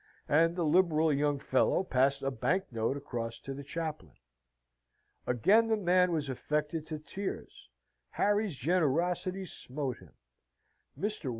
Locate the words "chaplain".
3.63-4.15